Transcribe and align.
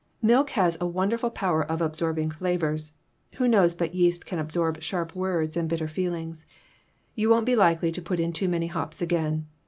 Milk 0.23 0.49
has 0.57 0.79
a 0.81 0.87
wonderful 0.87 1.29
power 1.29 1.63
of 1.63 1.79
absorbing 1.79 2.31
flavors; 2.31 2.93
who 3.35 3.47
knows 3.47 3.75
but 3.75 3.93
yeast 3.93 4.25
can 4.25 4.39
absorb 4.39 4.81
sharp 4.81 5.13
words 5.15 5.55
and 5.55 5.69
bitter 5.69 5.87
feelings? 5.87 6.47
You 7.13 7.29
won't 7.29 7.45
be 7.45 7.55
likely 7.55 7.91
to 7.91 8.01
put 8.01 8.19
in 8.19 8.33
too 8.33 8.49
many 8.49 8.65
hops 8.65 8.99
again. 8.99 9.45